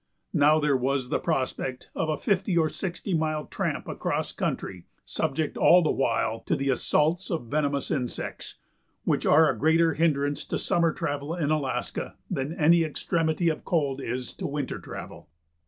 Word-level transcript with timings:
Now 0.33 0.59
there 0.59 0.75
was 0.75 1.09
the 1.09 1.19
prospect 1.19 1.91
of 1.93 2.09
a 2.09 2.17
fifty 2.17 2.57
or 2.57 2.69
sixty 2.69 3.13
mile 3.13 3.45
tramp 3.45 3.87
across 3.87 4.31
country, 4.33 4.85
subject 5.05 5.57
all 5.57 5.83
the 5.83 5.91
while 5.91 6.39
to 6.47 6.55
the 6.55 6.69
assaults 6.71 7.29
of 7.29 7.45
venomous 7.49 7.91
insects, 7.91 8.55
which 9.03 9.27
are 9.27 9.47
a 9.47 9.55
greater 9.55 9.93
hindrance 9.93 10.43
to 10.45 10.57
summer 10.57 10.91
travel 10.91 11.35
in 11.35 11.51
Alaska 11.51 12.15
than 12.31 12.51
any 12.55 12.83
extremity 12.83 13.47
of 13.47 13.63
cold 13.63 14.01
is 14.01 14.33
to 14.37 14.47
winter 14.47 14.79
travel. 14.79 15.29